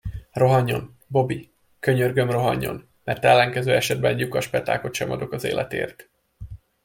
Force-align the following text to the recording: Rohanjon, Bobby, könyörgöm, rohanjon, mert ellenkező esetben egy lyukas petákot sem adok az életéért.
Rohanjon, 0.31 0.95
Bobby, 1.09 1.51
könyörgöm, 1.79 2.31
rohanjon, 2.31 2.87
mert 3.03 3.25
ellenkező 3.25 3.71
esetben 3.75 4.11
egy 4.11 4.19
lyukas 4.19 4.47
petákot 4.47 4.93
sem 4.93 5.11
adok 5.11 5.31
az 5.31 5.43
életéért. 5.43 6.09